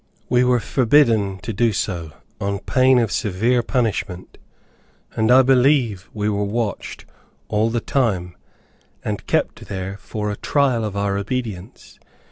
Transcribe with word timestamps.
We 0.29 0.43
were 0.43 0.59
forbidden 0.59 1.37
to 1.43 1.53
do 1.53 1.71
so, 1.71 2.13
on 2.39 2.57
pain 2.61 2.97
of 2.97 3.11
severe 3.11 3.61
punishment; 3.61 4.39
and 5.15 5.29
I 5.29 5.43
believe 5.43 6.09
we 6.11 6.27
were 6.27 6.43
watched 6.43 7.05
all 7.49 7.69
the 7.69 7.81
time, 7.81 8.35
and 9.05 9.27
kept 9.27 9.67
there, 9.67 9.97
for 9.99 10.31
a 10.31 10.35
trial 10.35 10.83
of 10.83 10.97
our 10.97 11.19
obedience. 11.19 11.99